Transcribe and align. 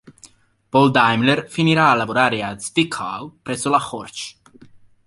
Paul 0.69 0.89
Daimler 0.89 1.47
finirà 1.47 1.91
a 1.91 1.93
lavorare 1.93 2.41
a 2.41 2.57
Zwickau, 2.57 3.37
presso 3.43 3.69
la 3.69 3.87
Horch. 3.91 4.35